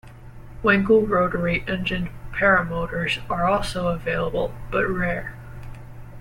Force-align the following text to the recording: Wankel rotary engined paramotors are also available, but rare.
Wankel 0.63 1.07
rotary 1.07 1.63
engined 1.67 2.09
paramotors 2.31 3.21
are 3.29 3.45
also 3.45 3.89
available, 3.89 4.51
but 4.71 4.87
rare. 4.89 5.35